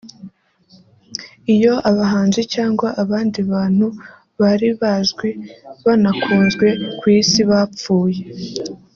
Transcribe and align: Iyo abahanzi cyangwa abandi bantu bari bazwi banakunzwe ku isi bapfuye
Iyo 1.53 1.73
abahanzi 1.89 2.41
cyangwa 2.53 2.87
abandi 3.03 3.39
bantu 3.51 3.87
bari 4.39 4.69
bazwi 4.81 5.29
banakunzwe 5.85 6.67
ku 6.99 7.05
isi 7.19 7.41
bapfuye 7.49 8.21